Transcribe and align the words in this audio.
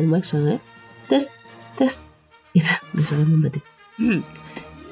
المايك 0.00 0.24
شغال 0.24 0.58
تست 1.10 1.32
تست. 1.76 2.02
إيه 2.56 2.62
ده؟ 2.62 2.78
ده 2.94 3.02
شغال 3.02 3.30
من 3.30 3.40
بدري. 3.42 3.60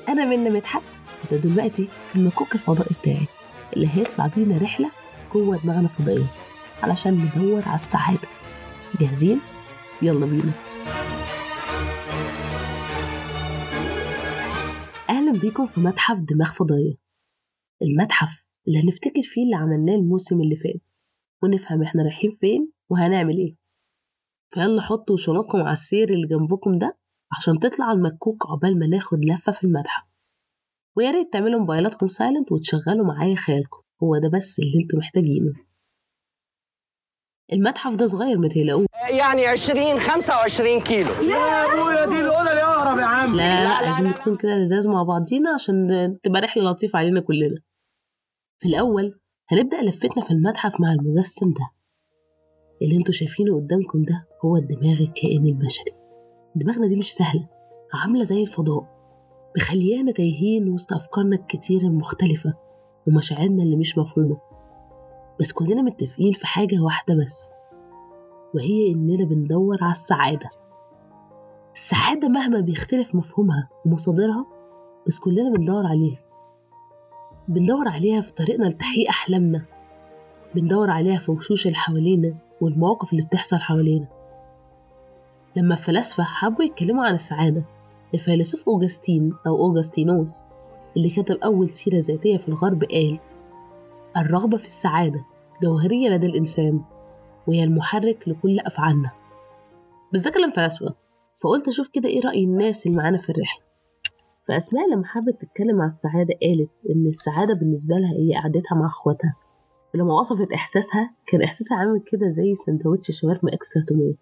أنا 0.09 0.25
منى 0.25 0.51
مدحت 0.51 0.83
ده 1.31 1.37
دلوقتي 1.37 1.89
في 2.13 2.17
المكوك 2.19 2.55
الفضائي 2.55 2.97
بتاعي 3.03 3.27
اللي 3.77 3.89
هيطلع 3.95 4.27
بينا 4.27 4.59
رحلة 4.59 4.91
جوه 5.35 5.57
دماغنا 5.57 5.89
فضائية 5.89 6.27
علشان 6.83 7.15
ندور 7.15 7.63
على 7.67 7.75
السعادة. 7.75 8.29
جاهزين؟ 9.01 9.41
يلا 10.03 10.27
بينا. 10.27 10.53
أهلا 15.11 15.33
بيكم 15.33 15.67
في 15.67 15.81
متحف 15.81 16.19
دماغ 16.19 16.53
فضائية. 16.53 16.95
المتحف 17.83 18.45
اللي 18.69 18.79
هنفتكر 18.85 19.23
فيه 19.23 19.45
اللي 19.45 19.57
عملناه 19.57 19.95
الموسم 19.95 20.41
اللي 20.41 20.57
فات. 20.57 20.81
ونفهم 21.43 21.83
إحنا 21.83 22.03
رايحين 22.03 22.37
فين 22.41 22.73
وهنعمل 22.93 23.37
إيه؟ 23.39 23.55
فيلا 24.55 24.83
حطوا 24.83 25.17
شنطكم 25.17 25.59
على 25.63 25.73
السير 25.73 26.11
اللي 26.11 26.27
جنبكم 26.29 26.79
ده 26.79 26.99
عشان 27.39 27.59
تطلع 27.59 27.93
المكوك 27.93 28.47
عقبال 28.47 28.79
ما 28.79 28.87
ناخد 28.87 29.25
لفة 29.25 29.53
في 29.53 29.65
المتحف. 29.65 30.05
ويا 30.97 31.11
ريت 31.11 31.33
تعملوا 31.33 31.61
موبايلاتكم 31.61 32.09
silent 32.09 32.53
وتشغلوا 32.53 33.07
معايا 33.07 33.37
خيالكم. 33.37 33.83
هو 34.03 34.19
ده 34.19 34.29
بس 34.29 34.59
اللي 34.59 34.83
أنتوا 34.83 34.99
محتاجينه. 34.99 35.53
المتحف 37.53 37.95
ده 37.95 38.07
صغير 38.07 38.39
متقلقوش 38.39 38.87
يعني 39.19 39.47
20 39.47 39.99
25 39.99 40.81
كيلو. 40.81 41.09
يا 41.11 41.65
أبويا 41.65 42.07
دي 42.07 42.21
الأولى 42.21 42.53
الاقرب 42.53 42.99
يا 42.99 43.05
عم. 43.05 43.37
لا 43.37 43.65
لا 43.65 43.87
لازم 43.87 44.07
نكون 44.07 44.37
كده 44.37 44.55
لذاذ 44.57 44.87
مع 44.89 45.03
بعضينا 45.03 45.51
عشان 45.55 45.75
تبقى 46.23 46.41
رحلة 46.41 46.63
لطيفة 46.71 46.99
علينا 46.99 47.21
كلنا. 47.21 47.61
في 48.61 48.69
الأول 48.69 49.21
هنبدأ 49.49 49.83
لفتنا 49.83 50.25
في 50.25 50.31
المتحف 50.31 50.81
مع 50.81 50.93
المجسم 50.93 51.53
ده. 51.53 51.71
اللي 52.83 52.97
أنتوا 52.97 53.13
شايفينه 53.15 53.57
قدامكم 53.57 54.03
ده 54.03 54.27
هو 54.45 54.57
الدماغ 54.57 55.01
الكائن 55.01 55.47
البشري 55.47 55.93
دماغنا 56.55 56.87
دي 56.87 56.97
مش 56.97 57.15
سهلة 57.15 57.49
عاملة 57.95 58.25
زي 58.25 58.43
الفضاء 58.43 58.93
مخليانا 59.57 60.13
تايهين 60.13 60.69
وسط 60.69 60.93
أفكارنا 60.93 61.37
الكتير 61.37 61.81
المختلفة 61.81 62.55
ومشاعرنا 63.09 63.63
اللي 63.63 63.77
مش 63.77 63.99
مفهومة. 63.99 64.37
بس 65.41 65.53
كلنا 65.53 65.83
متفقين 65.83 66.33
في 66.33 66.47
حاجة 66.47 66.81
واحدة 66.83 67.15
بس 67.25 67.51
وهي 68.55 68.93
إننا 68.93 69.25
بندور 69.25 69.79
على 69.83 69.91
السعادة. 69.93 70.51
السعادة 71.75 72.29
مهما 72.29 72.61
بيختلف 72.61 73.15
مفهومها 73.15 73.69
ومصادرها 73.87 74.47
بس 75.07 75.19
كلنا 75.19 75.53
بندور 75.53 75.87
عليها. 75.87 76.19
بندور 77.49 77.89
عليها 77.89 78.21
في 78.21 78.33
طريقنا 78.33 78.67
لتحقيق 78.67 79.09
أحلامنا. 79.09 79.65
بندور 80.55 80.91
عليها 80.91 81.19
في 81.19 81.31
وشوش 81.31 81.67
اللي 81.67 81.77
حوالينا. 81.79 82.35
والمواقف 82.63 83.13
اللي 83.13 83.25
بتحصل 83.25 83.57
حوالينا. 83.57 84.07
لما 85.57 85.75
الفلاسفة 85.75 86.23
حبوا 86.23 86.65
يتكلموا 86.65 87.05
عن 87.05 87.15
السعادة 87.15 87.63
الفيلسوف 88.15 88.69
أوجستين 88.69 89.33
أو 89.47 89.67
أوجستينوس 89.67 90.45
اللي 90.97 91.11
كتب 91.11 91.37
أول 91.37 91.69
سيرة 91.69 91.99
ذاتية 91.99 92.37
في 92.37 92.49
الغرب 92.49 92.85
قال 92.85 93.19
الرغبة 94.17 94.57
في 94.57 94.65
السعادة 94.65 95.25
جوهرية 95.63 96.09
لدى 96.09 96.27
الإنسان 96.27 96.81
وهي 97.47 97.65
المحرك 97.65 98.29
لكل 98.29 98.61
أفعالنا. 98.61 99.11
بس 100.13 100.21
ده 100.21 100.31
كلام 100.31 100.51
فلاسفة 100.51 100.95
فقلت 101.43 101.69
أشوف 101.69 101.89
كده 101.89 102.09
إيه 102.09 102.21
رأي 102.25 102.45
الناس 102.45 102.87
اللي 102.87 102.97
معانا 102.97 103.19
في 103.19 103.31
الرحلة. 103.31 103.65
فأسماء 104.49 104.91
لما 104.91 105.05
حبت 105.07 105.37
تتكلم 105.43 105.81
عن 105.81 105.87
السعادة 105.87 106.35
قالت 106.43 106.71
إن 106.91 107.07
السعادة 107.07 107.55
بالنسبة 107.55 107.95
لها 107.95 108.13
هي 108.13 108.35
قعدتها 108.35 108.75
مع 108.77 108.87
إخواتها. 108.87 109.35
ولما 109.95 110.15
وصفت 110.15 110.53
إحساسها 110.53 111.15
كان 111.27 111.43
إحساسها 111.43 111.79
عامل 111.79 112.01
كده 112.07 112.29
زي 112.29 112.55
سندوتش 112.55 113.11
شاورما 113.11 113.55
إكسترا 113.55 113.83
تومية. 113.89 114.15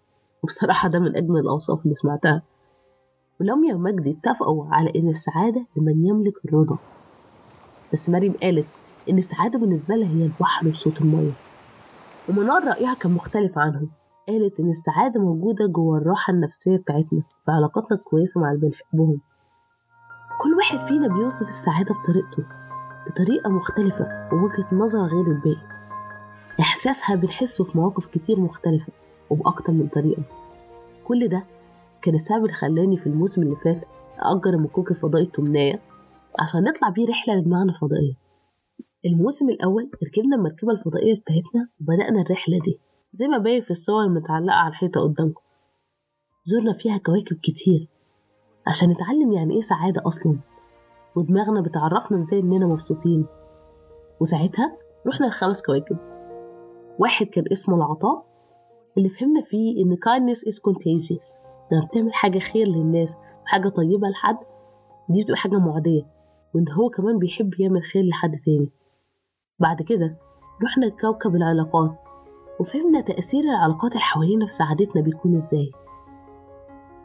وبصراحة 0.43 0.89
ده 0.89 0.99
من 0.99 1.15
أجمل 1.15 1.39
الأوصاف 1.39 1.83
اللي 1.83 1.93
سمعتها. 1.95 2.43
ولميا 3.39 3.75
ومجدي 3.75 4.11
اتفقوا 4.11 4.65
على 4.71 4.91
إن 4.95 5.09
السعادة 5.09 5.65
لمن 5.77 6.05
يملك 6.05 6.33
الرضا. 6.45 6.77
بس 7.93 8.09
مريم 8.09 8.33
قالت 8.41 8.67
إن 9.09 9.17
السعادة 9.17 9.59
بالنسبة 9.59 9.95
لها 9.95 10.07
هي 10.09 10.25
البحر 10.25 10.67
وصوت 10.67 11.01
المية. 11.01 11.33
ومنار 12.27 12.63
رأيها 12.63 12.93
كان 12.93 13.11
مختلف 13.11 13.57
عنهم. 13.57 13.89
قالت 14.27 14.59
إن 14.59 14.69
السعادة 14.69 15.21
موجودة 15.21 15.65
جوه 15.67 15.97
الراحة 15.97 16.33
النفسية 16.33 16.77
بتاعتنا 16.77 17.21
في 17.45 17.51
علاقاتنا 17.51 17.97
الكويسة 17.97 18.41
مع 18.41 18.51
اللي 18.51 18.67
بنحبهم. 18.67 19.21
كل 20.41 20.53
واحد 20.57 20.87
فينا 20.87 21.07
بيوصف 21.07 21.47
السعادة 21.47 21.95
بطريقته. 21.95 22.60
بطريقة 23.07 23.49
مختلفة 23.49 24.29
ووجهة 24.33 24.67
نظر 24.75 24.99
غير 25.05 25.27
الباقي. 25.27 25.67
إحساسها 26.59 27.15
بنحسه 27.15 27.63
في 27.63 27.77
مواقف 27.77 28.05
كتير 28.05 28.39
مختلفة 28.39 28.93
وبأكتر 29.29 29.73
من 29.73 29.87
طريقة. 29.87 30.23
كل 31.07 31.27
ده 31.27 31.43
كان 32.01 32.15
السبب 32.15 32.37
اللي 32.43 32.53
خلاني 32.53 32.97
في 32.97 33.07
الموسم 33.07 33.41
اللي 33.41 33.55
فات 33.55 33.81
أأجر 34.25 34.49
المكوك 34.49 34.91
الفضائي 34.91 35.25
التمناية 35.25 35.79
عشان 36.39 36.63
نطلع 36.63 36.89
بيه 36.89 37.07
رحلة 37.09 37.35
لدماغنا 37.35 37.73
فضائية. 37.73 38.13
الموسم 39.05 39.49
الأول 39.49 39.91
ركبنا 40.07 40.35
المركبة 40.35 40.71
الفضائية 40.71 41.19
بتاعتنا 41.19 41.69
وبدأنا 41.81 42.21
الرحلة 42.21 42.59
دي 42.59 42.79
زي 43.13 43.27
ما 43.27 43.37
باين 43.37 43.61
في 43.61 43.71
الصور 43.71 44.03
المتعلقة 44.03 44.55
على 44.55 44.69
الحيطة 44.69 45.01
قدامكم. 45.01 45.41
زرنا 46.45 46.73
فيها 46.73 46.97
كواكب 46.97 47.37
كتير 47.43 47.87
عشان 48.67 48.89
نتعلم 48.89 49.31
يعني 49.31 49.55
إيه 49.55 49.61
سعادة 49.61 50.01
أصلا. 50.07 50.37
ودماغنا 51.15 51.61
بتعرفنا 51.61 52.17
إزاي 52.17 52.39
إننا 52.39 52.65
مبسوطين. 52.67 53.25
وساعتها 54.19 54.77
رحنا 55.07 55.25
لخمس 55.25 55.61
كواكب. 55.61 55.97
واحد 56.99 57.25
كان 57.25 57.43
اسمه 57.51 57.75
العطاء. 57.75 58.25
اللي 58.97 59.09
فهمنا 59.09 59.41
فيه 59.41 59.83
إن 59.85 59.95
kindness 59.95 60.37
is 60.37 60.57
contagious. 60.69 61.43
لما 61.71 61.85
بتعمل 61.85 62.13
حاجة 62.13 62.39
خير 62.39 62.67
للناس 62.67 63.17
وحاجة 63.43 63.69
طيبة 63.69 64.07
لحد 64.07 64.37
دي 65.09 65.23
بتبقى 65.23 65.37
حاجة 65.37 65.57
معدية. 65.57 66.03
وإن 66.55 66.71
هو 66.71 66.89
كمان 66.89 67.19
بيحب 67.19 67.53
يعمل 67.59 67.83
خير 67.83 68.03
لحد 68.03 68.39
تاني. 68.45 68.69
بعد 69.59 69.81
كده 69.81 70.17
رحنا 70.63 70.85
لكوكب 70.85 71.35
العلاقات. 71.35 71.91
وفهمنا 72.59 73.01
تأثير 73.01 73.43
العلاقات 73.43 73.91
اللي 73.91 74.03
حوالينا 74.03 74.45
في 74.45 74.51
سعادتنا 74.51 75.01
بيكون 75.01 75.35
إزاي. 75.35 75.71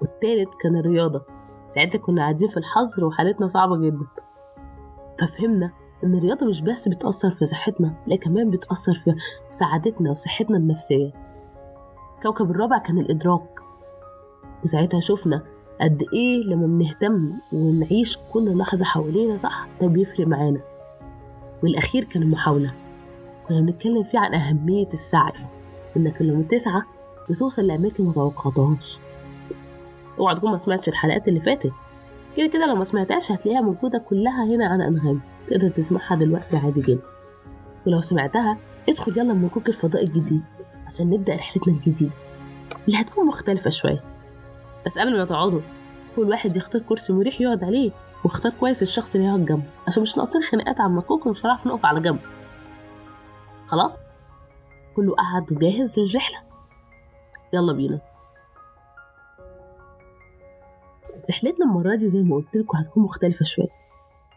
والتالت 0.01 0.49
كان 0.61 0.77
الرياضة. 0.77 1.23
ساعتها 1.67 1.99
كنا 1.99 2.23
قاعدين 2.23 2.49
في 2.49 2.57
الحظر 2.57 3.05
وحالتنا 3.05 3.47
صعبة 3.49 3.77
جدا. 3.77 4.07
ففهمنا 5.19 5.71
إن 6.05 6.15
الرياضة 6.15 6.47
مش 6.47 6.61
بس 6.61 6.89
بتأثر 6.89 7.31
في 7.31 7.47
صحتنا 7.47 7.95
لا 8.07 8.17
كمان 8.17 8.51
بتأثر 8.51 8.95
في 8.95 9.15
سعادتنا 9.51 10.11
وصحتنا 10.11 10.57
النفسية. 10.57 11.13
الكوكب 12.17 12.51
الرابع 12.51 12.79
كان 12.79 12.99
الإدراك. 12.99 13.61
وساعتها 14.65 15.01
شفنا 15.01 15.43
قد 15.81 16.05
إيه 16.13 16.45
لما 16.45 16.67
بنهتم 16.67 17.33
ونعيش 17.53 18.19
كل 18.33 18.59
لحظة 18.59 18.85
حوالينا 18.85 19.37
صح 19.37 19.69
ده 19.81 19.87
بيفرق 19.87 20.27
معانا. 20.27 20.61
والأخير 21.63 22.05
كان 22.05 22.23
المحاولة. 22.23 22.73
كنا 23.49 23.61
بنتكلم 23.61 24.03
فيه 24.03 24.19
عن 24.19 24.35
أهمية 24.35 24.89
السعي 24.93 25.33
إنك 25.97 26.23
لما 26.23 26.43
تسعى 26.43 26.83
بتوصل 27.31 27.67
لأماكن 27.67 28.05
متوقعتهاش. 28.05 28.99
اوعى 30.19 30.35
تكون 30.35 30.51
ما 30.51 30.59
سمعتش 30.59 30.89
الحلقات 30.89 31.29
اللي 31.29 31.41
فاتت. 31.41 31.73
كده 32.37 32.47
كده 32.47 32.67
لو 32.67 32.75
ما 32.75 32.85
سمعتهاش 32.85 33.33
هتلاقيها 33.33 33.61
موجودة 33.61 33.99
كلها 33.99 34.45
هنا 34.45 34.67
على 34.67 34.89
أنغام 34.89 35.21
تقدر 35.51 35.69
تسمعها 35.69 36.15
دلوقتي 36.17 36.57
عادي 36.57 36.81
جدا. 36.81 37.03
ولو 37.87 38.01
سمعتها 38.01 38.59
ادخل 38.89 39.19
يلا 39.19 39.33
مكوك 39.35 39.69
الفضاء 39.69 40.05
الجديد 40.05 40.43
عشان 40.87 41.11
نبدأ 41.11 41.35
رحلتنا 41.35 41.75
الجديدة. 41.75 42.13
اللي 42.89 43.01
هتكون 43.01 43.27
مختلفة 43.27 43.71
شوية. 43.71 44.05
بس 44.87 44.99
قبل 44.99 45.19
ما 45.19 45.25
تقعدوا 45.25 45.61
كل 46.17 46.23
واحد 46.29 46.57
يختار 46.57 46.83
كرسي 46.83 47.13
مريح 47.13 47.41
يقعد 47.41 47.65
عليه 47.65 47.91
واختار 48.25 48.53
كويس 48.61 48.83
الشخص 48.83 49.15
اللي 49.15 49.27
هيقعد 49.27 49.45
جنبه. 49.45 49.63
عشان 49.87 50.03
مش 50.03 50.17
ناقصين 50.17 50.43
خناقات 50.43 50.81
على 50.81 50.91
المكوك 50.91 51.27
ومش 51.27 51.47
هنعرف 51.47 51.67
نقف 51.67 51.87
على 51.87 52.01
جنب. 52.01 52.19
خلاص؟ 53.67 53.99
كله 54.97 55.15
قعد 55.15 55.53
وجاهز 55.53 55.99
للرحلة؟ 55.99 56.39
يلا 57.53 57.73
بينا. 57.73 58.01
رحلتنا 61.31 61.67
المرة 61.67 61.95
دي 61.95 62.09
زي 62.09 62.23
ما 62.23 62.37
قلت 62.37 62.57
لكم 62.57 62.79
هتكون 62.79 63.03
مختلفة 63.03 63.45
شوية. 63.45 63.69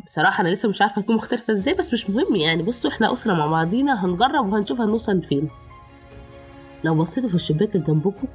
بصراحة 0.05 0.41
أنا 0.41 0.49
لسه 0.49 0.69
مش 0.69 0.81
عارفة 0.81 1.01
هتكون 1.01 1.15
مختلفة 1.15 1.53
إزاي 1.53 1.73
بس 1.73 1.93
مش 1.93 2.09
مهم 2.09 2.35
يعني. 2.35 2.63
بصوا 2.63 2.91
إحنا 2.91 3.13
أسرة 3.13 3.33
مع 3.33 3.45
بعضينا 3.45 4.05
هنجرب 4.05 4.53
وهنشوف 4.53 4.81
هنوصل 4.81 5.17
لفين 5.17 5.49
لو 6.83 6.95
بصيتوا 6.95 7.29
في 7.29 7.35
الشباك 7.35 7.75
اللي 7.75 7.85
جنبكم 7.87 8.27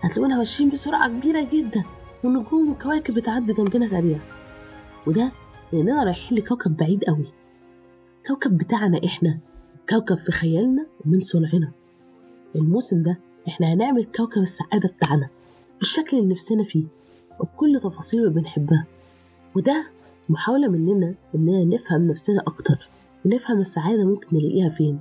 هتلاقونا 0.00 0.36
ماشيين 0.36 0.70
بسرعة 0.70 1.08
كبيرة 1.08 1.46
جدا 1.52 1.84
ونجوم 2.24 2.70
وكواكب 2.70 3.14
بتعدي 3.14 3.52
جنبنا 3.52 3.86
سريع. 3.86 4.18
وده 5.06 5.30
لأننا 5.72 6.04
رايحين 6.04 6.38
لكوكب 6.38 6.76
بعيد 6.76 7.04
قوي. 7.04 7.26
كوكب 8.26 8.58
بتاعنا 8.58 9.00
إحنا 9.04 9.38
كوكب 9.90 10.18
في 10.18 10.32
خيالنا 10.32 10.86
ومن 11.06 11.20
صنعنا. 11.20 11.72
الموسم 12.54 13.02
ده 13.02 13.18
إحنا 13.48 13.72
هنعمل 13.72 14.04
كوكب 14.04 14.42
السعادة 14.42 14.88
بتاعنا 14.88 15.28
بالشكل 15.78 16.18
اللي 16.18 16.34
نفسنا 16.34 16.64
فيه. 16.64 16.84
وبكل 17.40 17.80
تفاصيله 17.80 18.22
اللي 18.28 18.40
بنحبها. 18.40 18.84
وده 19.56 19.84
محاولة 20.28 20.68
مننا 20.68 21.14
إننا 21.34 21.64
نفهم 21.64 22.04
نفسنا 22.04 22.40
أكتر 22.46 22.88
ونفهم 23.26 23.60
السعادة 23.60 24.04
ممكن 24.04 24.36
نلاقيها 24.36 24.68
فين. 24.68 24.98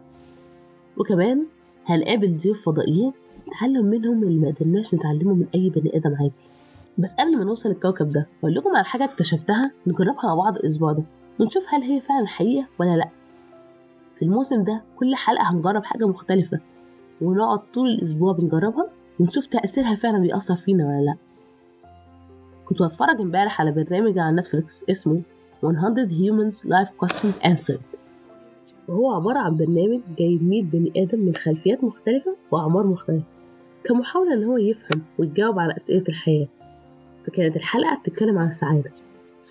وكمان 0.98 1.46
هنقابل 1.86 2.38
ضيوف 2.38 2.66
فضائيين 2.66 3.12
نتعلم 3.48 3.86
منهم 3.86 4.24
اللي 4.24 4.40
ما 4.40 4.52
قدرناش 4.52 4.94
نتعلمه 4.96 5.34
من 5.34 5.46
أي 5.56 5.70
بني 5.70 5.98
آدم 5.98 6.16
عادي. 6.16 6.44
بس 6.98 7.14
قبل 7.14 7.38
ما 7.38 7.44
نوصل 7.44 7.70
الكوكب 7.70 8.12
ده 8.12 8.28
أقول 8.40 8.56
لكم 8.56 8.76
على 8.76 8.86
حاجة 8.86 9.04
اكتشفتها 9.04 9.72
نجربها 9.88 10.24
مع 10.26 10.36
بعض 10.36 10.56
الأسبوع 10.56 10.92
ده 10.92 11.04
ونشوف 11.40 11.64
هل 11.74 11.82
هي 11.82 12.02
فعلا 12.02 12.28
حقيقة 12.28 12.68
ولا 12.80 12.96
لأ. 12.98 13.10
في 14.16 14.26
الموسم 14.26 14.64
ده 14.64 14.82
كل 15.00 15.16
حلقة 15.16 15.52
هنجرب 15.52 15.84
حاجة 15.84 16.06
مختلفة 16.08 16.60
ونقعد 17.22 17.60
طول 17.74 17.90
الأسبوع 17.90 18.32
بنجربها 18.34 18.90
ونشوف 19.20 19.46
تأثيرها 19.46 19.96
فعلا 19.96 20.20
بيأثر 20.20 20.56
فينا 20.56 20.86
ولا 20.88 21.06
لأ. 21.06 21.16
كنت 22.70 22.84
بتفرج 22.84 23.22
امبارح 23.22 23.62
على 23.62 23.72
برنامج 23.72 24.20
على 24.20 24.36
نتفليكس 24.38 24.86
اسمه 24.90 25.22
100 25.64 26.08
Humans 26.08 26.56
Life 26.56 26.90
Questions 27.06 27.44
Answered. 27.46 27.82
وهو 28.88 29.12
عبارة 29.12 29.40
عن 29.40 29.58
برنامج 29.58 30.00
جايب 30.18 30.44
100 30.44 30.64
بني 30.64 30.92
آدم 30.98 31.20
من 31.20 31.36
خلفيات 31.36 31.84
مختلفة 31.84 32.36
وأعمار 32.52 32.88
مختلفة 32.88 33.24
كمحاولة 33.84 34.34
إن 34.34 34.44
هو 34.44 34.58
يفهم 34.58 35.02
ويجاوب 35.20 35.60
على 35.60 35.76
أسئلة 35.78 36.04
الحياة. 36.10 36.48
فكانت 37.26 37.56
الحلقة 37.56 38.00
بتتكلم 38.00 38.38
عن 38.38 38.48
السعادة. 38.48 38.92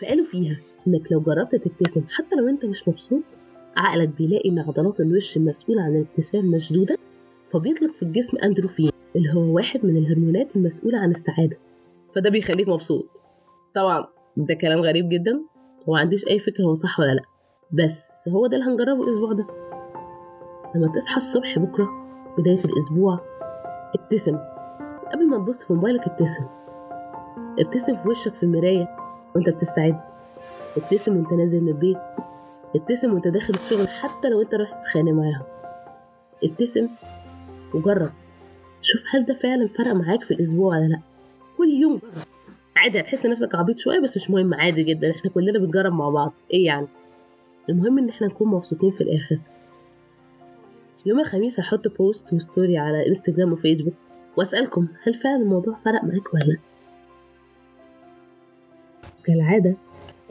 فقالوا 0.00 0.24
فيها 0.24 0.56
إنك 0.88 1.12
لو 1.12 1.20
جربت 1.20 1.54
تبتسم 1.56 2.02
حتى 2.10 2.36
لو 2.36 2.48
أنت 2.48 2.64
مش 2.64 2.88
مبسوط 2.88 3.22
عقلك 3.76 4.08
بيلاقي 4.08 4.50
إن 4.50 4.58
عضلات 4.58 5.00
الوش 5.00 5.36
المسؤولة 5.36 5.82
عن 5.82 5.96
الابتسام 5.96 6.46
مشدودة 6.46 6.96
فبيطلق 7.50 7.92
في 7.92 8.02
الجسم 8.02 8.38
أندروفين 8.44 8.90
اللي 9.16 9.34
هو 9.34 9.54
واحد 9.54 9.86
من 9.86 9.96
الهرمونات 9.96 10.56
المسؤولة 10.56 10.98
عن 10.98 11.10
السعادة. 11.10 11.56
فده 12.14 12.30
بيخليك 12.30 12.68
مبسوط. 12.68 13.22
طبعا 13.74 14.06
ده 14.36 14.54
كلام 14.54 14.80
غريب 14.80 15.08
جدا 15.08 15.40
وما 15.86 16.00
عنديش 16.00 16.26
أي 16.26 16.38
فكرة 16.38 16.64
هو 16.64 16.74
صح 16.74 17.00
ولا 17.00 17.12
لأ 17.12 17.22
بس 17.72 18.28
هو 18.28 18.46
ده 18.46 18.56
اللي 18.56 18.70
هنجربه 18.70 19.02
الأسبوع 19.02 19.32
ده. 19.32 19.46
لما 20.74 20.92
تصحى 20.92 21.16
الصبح 21.16 21.58
بكرة 21.58 21.88
بداية 22.38 22.64
الأسبوع 22.64 23.20
ابتسم. 23.94 24.38
قبل 25.12 25.28
ما 25.28 25.38
تبص 25.38 25.64
في 25.64 25.72
موبايلك 25.72 26.08
ابتسم. 26.08 26.44
ابتسم 27.58 27.96
في 27.96 28.08
وشك 28.08 28.34
في 28.34 28.42
المراية 28.42 28.88
وأنت 29.34 29.48
بتستعد. 29.48 30.00
ابتسم 30.76 31.16
وأنت 31.16 31.32
نازل 31.32 31.60
من 31.60 31.68
البيت. 31.68 31.98
ابتسم 32.76 33.14
وأنت 33.14 33.28
داخل 33.28 33.54
الشغل 33.54 33.88
حتى 33.88 34.28
لو 34.28 34.40
أنت 34.40 34.54
رايح 34.54 34.72
تتخانق 34.72 35.12
معاهم. 35.12 35.44
ابتسم 36.44 36.88
وجرب. 37.74 38.10
شوف 38.82 39.02
هل 39.10 39.24
ده 39.24 39.34
فعلا 39.34 39.66
فرق 39.66 39.92
معاك 39.92 40.22
في 40.22 40.30
الأسبوع 40.30 40.76
ولا 40.76 40.86
لأ. 40.86 41.00
كل 41.58 41.68
يوم. 41.68 42.00
عادي 42.76 43.00
هتحس 43.00 43.26
نفسك 43.26 43.54
عبيط 43.54 43.78
شوية 43.78 44.00
بس 44.00 44.16
مش 44.16 44.30
مهم 44.30 44.54
عادي 44.54 44.82
جدا. 44.82 45.10
إحنا 45.10 45.30
كلنا 45.30 45.58
بنجرب 45.58 45.92
مع 45.92 46.08
بعض. 46.08 46.32
إيه 46.52 46.66
يعني؟ 46.66 46.86
المهم 47.68 47.98
إن 47.98 48.08
إحنا 48.08 48.26
نكون 48.26 48.48
مبسوطين 48.48 48.90
في 48.90 49.00
الآخر. 49.00 49.38
يوم 51.06 51.20
الخميس 51.20 51.60
هحط 51.60 51.88
بوست 51.98 52.32
وستوري 52.32 52.78
على 52.78 53.08
انستجرام 53.08 53.52
وفيسبوك 53.52 53.94
وأسألكم 54.36 54.88
هل 55.02 55.14
فعلا 55.14 55.42
الموضوع 55.42 55.74
فرق 55.84 56.04
معاك 56.04 56.34
ولا 56.34 56.44
لأ؟ 56.44 56.58
كالعادة 59.24 59.76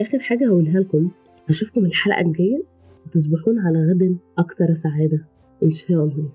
آخر 0.00 0.18
حاجة 0.18 0.46
هقولها 0.46 0.80
لكم 0.80 1.10
أشوفكم 1.48 1.84
الحلقة 1.84 2.20
الجاية 2.20 2.62
وتصبحون 3.06 3.58
على 3.58 3.78
غد 3.78 4.16
أكثر 4.38 4.74
سعادة. 4.74 5.24
إن 5.62 5.70
شاء 5.70 6.04
الله. 6.04 6.28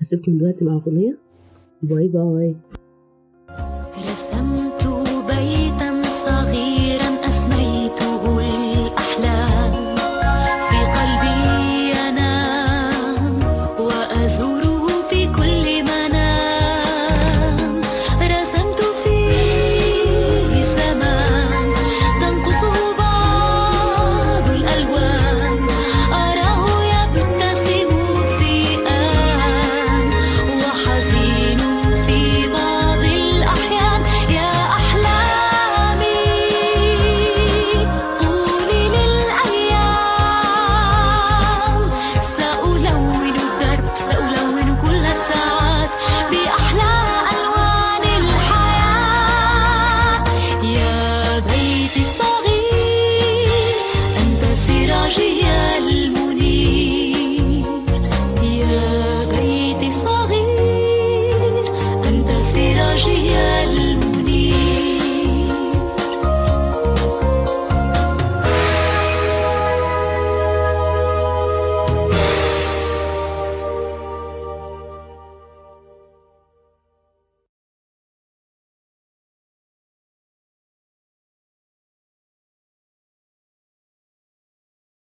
هسيبكم 0.00 0.38
دلوقتي 0.38 0.64
مع 0.64 0.72
أغنية. 0.72 1.18
باي 1.82 2.08
باي. 2.08 2.56